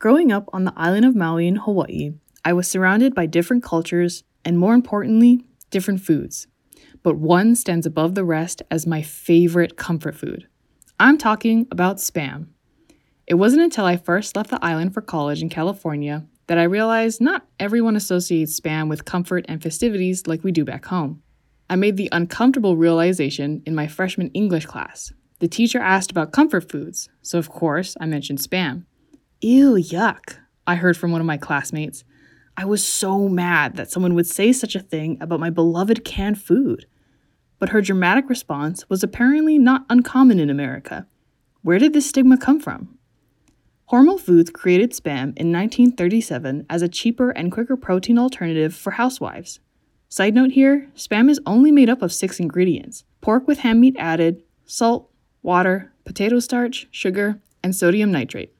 Growing 0.00 0.30
up 0.30 0.48
on 0.52 0.62
the 0.62 0.72
island 0.76 1.04
of 1.04 1.16
Maui 1.16 1.48
in 1.48 1.56
Hawaii, 1.56 2.12
I 2.44 2.52
was 2.52 2.68
surrounded 2.68 3.16
by 3.16 3.26
different 3.26 3.64
cultures 3.64 4.22
and, 4.44 4.56
more 4.56 4.72
importantly, 4.72 5.44
different 5.70 6.00
foods. 6.00 6.46
But 7.02 7.16
one 7.16 7.56
stands 7.56 7.84
above 7.84 8.14
the 8.14 8.22
rest 8.22 8.62
as 8.70 8.86
my 8.86 9.02
favorite 9.02 9.76
comfort 9.76 10.14
food. 10.14 10.46
I'm 11.00 11.18
talking 11.18 11.66
about 11.72 11.96
spam. 11.96 12.46
It 13.26 13.34
wasn't 13.34 13.62
until 13.62 13.86
I 13.86 13.96
first 13.96 14.36
left 14.36 14.50
the 14.50 14.64
island 14.64 14.94
for 14.94 15.00
college 15.00 15.42
in 15.42 15.48
California 15.48 16.24
that 16.46 16.58
I 16.58 16.62
realized 16.62 17.20
not 17.20 17.48
everyone 17.58 17.96
associates 17.96 18.58
spam 18.58 18.88
with 18.88 19.04
comfort 19.04 19.46
and 19.48 19.60
festivities 19.60 20.28
like 20.28 20.44
we 20.44 20.52
do 20.52 20.64
back 20.64 20.84
home. 20.84 21.24
I 21.68 21.74
made 21.74 21.96
the 21.96 22.08
uncomfortable 22.12 22.76
realization 22.76 23.64
in 23.66 23.74
my 23.74 23.88
freshman 23.88 24.28
English 24.28 24.66
class. 24.66 25.12
The 25.40 25.48
teacher 25.48 25.80
asked 25.80 26.12
about 26.12 26.30
comfort 26.30 26.70
foods, 26.70 27.08
so 27.20 27.36
of 27.36 27.48
course 27.48 27.96
I 28.00 28.06
mentioned 28.06 28.38
spam. 28.38 28.84
Ew, 29.40 29.74
yuck, 29.74 30.36
I 30.66 30.74
heard 30.74 30.96
from 30.96 31.12
one 31.12 31.20
of 31.20 31.26
my 31.26 31.36
classmates. 31.36 32.02
I 32.56 32.64
was 32.64 32.84
so 32.84 33.28
mad 33.28 33.76
that 33.76 33.88
someone 33.88 34.14
would 34.14 34.26
say 34.26 34.52
such 34.52 34.74
a 34.74 34.80
thing 34.80 35.16
about 35.20 35.38
my 35.38 35.48
beloved 35.48 36.04
canned 36.04 36.42
food. 36.42 36.86
But 37.60 37.68
her 37.68 37.80
dramatic 37.80 38.28
response 38.28 38.88
was 38.88 39.04
apparently 39.04 39.56
not 39.56 39.86
uncommon 39.88 40.40
in 40.40 40.50
America. 40.50 41.06
Where 41.62 41.78
did 41.78 41.92
this 41.92 42.08
stigma 42.08 42.36
come 42.36 42.58
from? 42.58 42.98
Hormel 43.92 44.18
Foods 44.18 44.50
created 44.50 44.90
Spam 44.90 45.32
in 45.36 45.52
1937 45.52 46.66
as 46.68 46.82
a 46.82 46.88
cheaper 46.88 47.30
and 47.30 47.52
quicker 47.52 47.76
protein 47.76 48.18
alternative 48.18 48.74
for 48.74 48.90
housewives. 48.92 49.60
Side 50.08 50.34
note 50.34 50.50
here 50.50 50.90
Spam 50.96 51.30
is 51.30 51.40
only 51.46 51.70
made 51.70 51.88
up 51.88 52.02
of 52.02 52.12
six 52.12 52.40
ingredients 52.40 53.04
pork 53.20 53.46
with 53.46 53.60
ham 53.60 53.78
meat 53.78 53.94
added, 54.00 54.42
salt, 54.64 55.12
water, 55.42 55.92
potato 56.04 56.40
starch, 56.40 56.88
sugar, 56.90 57.40
and 57.62 57.76
sodium 57.76 58.10
nitrate. 58.10 58.52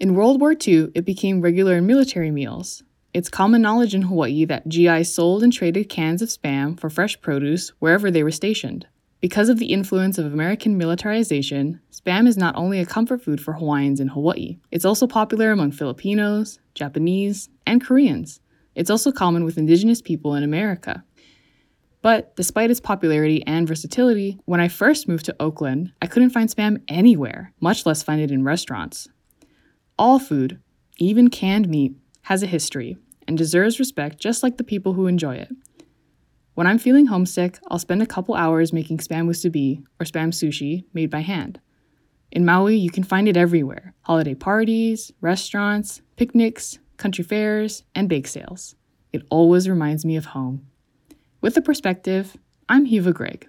In 0.00 0.14
World 0.14 0.40
War 0.40 0.52
II, 0.52 0.92
it 0.94 1.04
became 1.04 1.40
regular 1.40 1.78
in 1.78 1.86
military 1.86 2.30
meals. 2.30 2.84
It's 3.12 3.28
common 3.28 3.60
knowledge 3.60 3.96
in 3.96 4.02
Hawaii 4.02 4.44
that 4.44 4.68
GIs 4.68 5.12
sold 5.12 5.42
and 5.42 5.52
traded 5.52 5.88
cans 5.88 6.22
of 6.22 6.28
spam 6.28 6.78
for 6.78 6.88
fresh 6.88 7.20
produce 7.20 7.70
wherever 7.80 8.08
they 8.08 8.22
were 8.22 8.30
stationed. 8.30 8.86
Because 9.20 9.48
of 9.48 9.58
the 9.58 9.72
influence 9.72 10.16
of 10.16 10.26
American 10.26 10.78
militarization, 10.78 11.80
spam 11.90 12.28
is 12.28 12.36
not 12.36 12.54
only 12.54 12.78
a 12.78 12.86
comfort 12.86 13.22
food 13.22 13.40
for 13.40 13.54
Hawaiians 13.54 13.98
in 13.98 14.06
Hawaii, 14.06 14.58
it's 14.70 14.84
also 14.84 15.08
popular 15.08 15.50
among 15.50 15.72
Filipinos, 15.72 16.60
Japanese, 16.76 17.48
and 17.66 17.84
Koreans. 17.84 18.38
It's 18.76 18.90
also 18.90 19.10
common 19.10 19.42
with 19.42 19.58
indigenous 19.58 20.00
people 20.00 20.36
in 20.36 20.44
America. 20.44 21.02
But 22.02 22.36
despite 22.36 22.70
its 22.70 22.78
popularity 22.78 23.44
and 23.48 23.66
versatility, 23.66 24.38
when 24.44 24.60
I 24.60 24.68
first 24.68 25.08
moved 25.08 25.24
to 25.24 25.34
Oakland, 25.40 25.90
I 26.00 26.06
couldn't 26.06 26.30
find 26.30 26.48
spam 26.48 26.82
anywhere, 26.86 27.52
much 27.58 27.84
less 27.84 28.04
find 28.04 28.20
it 28.20 28.30
in 28.30 28.44
restaurants. 28.44 29.08
All 29.98 30.20
food, 30.20 30.60
even 30.98 31.28
canned 31.28 31.68
meat, 31.68 31.96
has 32.22 32.44
a 32.44 32.46
history 32.46 32.96
and 33.26 33.36
deserves 33.36 33.80
respect 33.80 34.20
just 34.20 34.44
like 34.44 34.56
the 34.56 34.64
people 34.64 34.92
who 34.92 35.08
enjoy 35.08 35.34
it. 35.34 35.50
When 36.54 36.68
I'm 36.68 36.78
feeling 36.78 37.06
homesick, 37.06 37.58
I'll 37.68 37.80
spend 37.80 38.00
a 38.00 38.06
couple 38.06 38.36
hours 38.36 38.72
making 38.72 38.98
spam 38.98 39.26
musubi 39.26 39.82
or 40.00 40.04
spam 40.04 40.28
sushi 40.28 40.84
made 40.92 41.10
by 41.10 41.20
hand. 41.20 41.60
In 42.30 42.44
Maui, 42.44 42.76
you 42.76 42.90
can 42.90 43.02
find 43.02 43.28
it 43.28 43.36
everywhere 43.36 43.94
holiday 44.02 44.34
parties, 44.34 45.12
restaurants, 45.20 46.00
picnics, 46.16 46.78
country 46.96 47.24
fairs, 47.24 47.82
and 47.94 48.08
bake 48.08 48.28
sales. 48.28 48.76
It 49.12 49.22
always 49.30 49.68
reminds 49.68 50.04
me 50.04 50.16
of 50.16 50.26
home. 50.26 50.66
With 51.40 51.54
the 51.54 51.62
perspective, 51.62 52.36
I'm 52.68 52.86
Hiwa 52.86 53.12
Greig. 53.12 53.48